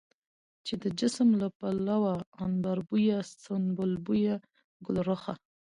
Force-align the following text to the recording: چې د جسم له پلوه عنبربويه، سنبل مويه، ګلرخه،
چې 0.65 0.73
د 0.83 0.85
جسم 0.99 1.29
له 1.41 1.47
پلوه 1.57 2.13
عنبربويه، 2.41 3.17
سنبل 3.43 3.91
مويه، 4.05 4.35
ګلرخه، 4.85 5.33